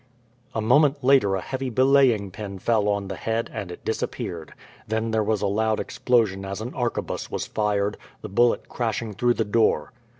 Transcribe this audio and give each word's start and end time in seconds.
A 0.55 0.61
moment 0.61 1.03
later 1.03 1.35
a 1.35 1.41
heavy 1.41 1.69
belaying 1.69 2.31
pin 2.31 2.57
fell 2.57 2.87
on 2.89 3.07
the 3.07 3.15
head, 3.15 3.51
and 3.53 3.71
it 3.71 3.85
disappeared. 3.85 4.55
Then 4.87 5.11
there 5.11 5.21
was 5.23 5.43
a 5.43 5.45
loud 5.45 5.79
explosion 5.79 6.43
as 6.43 6.59
an 6.59 6.73
arquebus 6.73 7.29
was 7.29 7.45
fired, 7.45 7.97
the 8.23 8.27
bullet 8.27 8.67
crashing 8.67 9.13
through 9.13 9.35
the 9.35 9.45
door. 9.45 9.93